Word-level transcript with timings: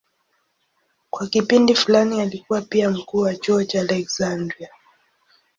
Kwa 1.09 1.27
kipindi 1.27 1.75
fulani 1.75 2.21
alikuwa 2.21 2.61
pia 2.61 2.89
mkuu 2.89 3.17
wa 3.19 3.35
chuo 3.35 3.63
cha 3.63 3.81
Aleksandria. 3.81 4.69